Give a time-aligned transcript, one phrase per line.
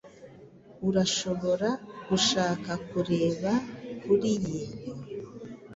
[0.87, 1.69] Urashobora
[2.07, 3.51] gushaka kureba
[4.01, 4.63] kuriyi.